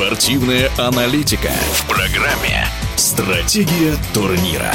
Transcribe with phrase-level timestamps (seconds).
[0.00, 4.72] Спортивная аналитика в программе «Стратегия турнира».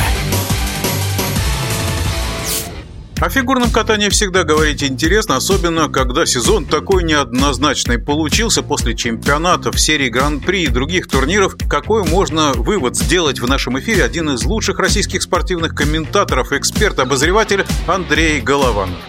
[3.20, 10.10] О фигурном катании всегда говорить интересно, особенно когда сезон такой неоднозначный получился после чемпионатов, серии
[10.10, 11.56] Гран-при и других турниров.
[11.68, 17.66] Какой можно вывод сделать в нашем эфире один из лучших российских спортивных комментаторов, эксперт, обозреватель
[17.88, 19.00] Андрей Голованов.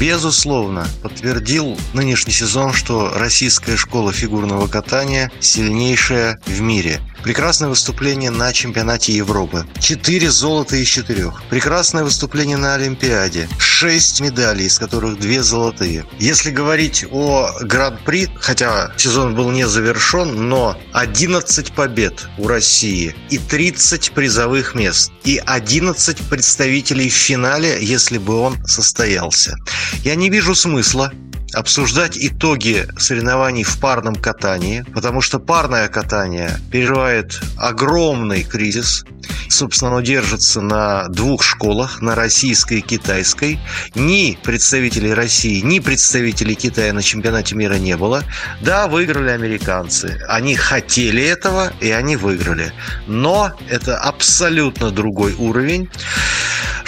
[0.00, 7.02] Безусловно, подтвердил нынешний сезон, что российская школа фигурного катания сильнейшая в мире.
[7.22, 9.66] Прекрасное выступление на чемпионате Европы.
[9.78, 11.42] Четыре золота из четырех.
[11.50, 13.46] Прекрасное выступление на Олимпиаде.
[13.58, 16.06] Шесть медалей, из которых две золотые.
[16.18, 23.36] Если говорить о Гран-при, хотя сезон был не завершен, но 11 побед у России и
[23.36, 25.12] 30 призовых мест.
[25.24, 29.56] И 11 представителей в финале, если бы он состоялся.
[30.02, 31.12] Я не вижу смысла
[31.52, 39.04] обсуждать итоги соревнований в парном катании, потому что парное катание переживает огромный кризис.
[39.48, 43.58] Собственно, оно держится на двух школах, на российской и китайской.
[43.94, 48.22] Ни представителей России, ни представителей Китая на чемпионате мира не было.
[48.60, 50.20] Да, выиграли американцы.
[50.28, 52.72] Они хотели этого, и они выиграли.
[53.06, 55.90] Но это абсолютно другой уровень.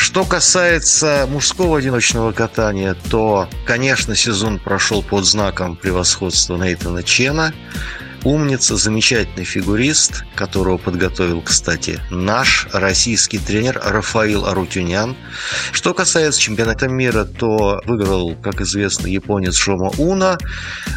[0.02, 7.54] Что касается мужского одиночного катания, то, конечно, сезон прошел под знаком превосходства Нейтана Чена
[8.24, 15.16] умница, замечательный фигурист, которого подготовил, кстати, наш российский тренер Рафаил Арутюнян.
[15.72, 20.38] Что касается чемпионата мира, то выиграл, как известно, японец Шома Уна.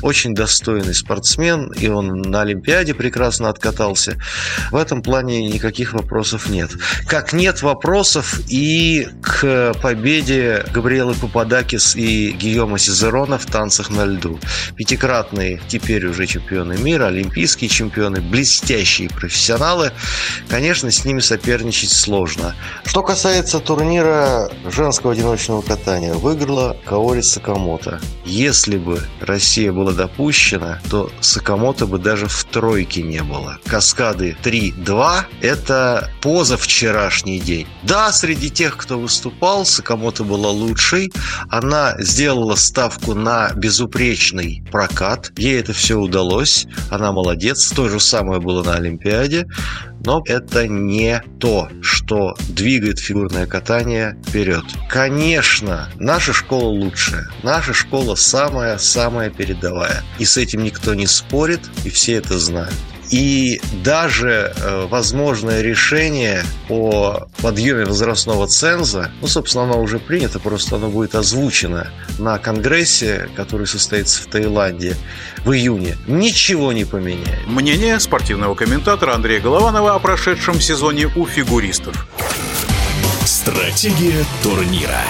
[0.02, 4.18] Очень достойный спортсмен, и он на Олимпиаде прекрасно откатался.
[4.72, 6.72] В этом плане никаких вопросов нет.
[7.08, 14.40] Как нет вопросов и к победе Габриэлы Пападакис и Гийома Сизерона в танцах на льду.
[14.76, 19.92] Пятикратные теперь уже чемпионы мира, олимпийские чемпионы, блестящие профессионалы.
[20.50, 22.56] Конечно, с ними соперничать сложно.
[22.86, 28.00] Что касается турнира женского одиночного катания, выиграла Каори Сакамото.
[28.26, 33.58] Если бы Россия была допущена, то Сакамото бы даже в тройке не было.
[33.66, 37.68] Каскады 3-2– это позавчерашний день.
[37.84, 41.12] Да, среди тех, кто выступал, Сакамото была лучшей.
[41.50, 45.32] Она сделала ставку на безупречный прокат.
[45.38, 46.68] Ей это все удалось.
[46.90, 47.70] Она она молодец.
[47.70, 49.46] То же самое было на Олимпиаде.
[50.06, 54.64] Но это не то, что двигает фигурное катание вперед.
[54.90, 57.28] Конечно, наша школа лучшая.
[57.44, 60.04] Наша школа самая-самая передовая.
[60.20, 62.74] И с этим никто не спорит, и все это знают.
[63.12, 70.76] И даже э, возможное решение о подъеме возрастного ценза, ну, собственно, оно уже принято, просто
[70.78, 74.96] оно будет озвучено на Конгрессе, который состоится в Таиланде
[75.44, 77.46] в июне, ничего не поменяет.
[77.46, 82.08] Мнение спортивного комментатора Андрея Голованова о прошедшем сезоне у фигуристов.
[83.26, 85.02] Стратегия турнира.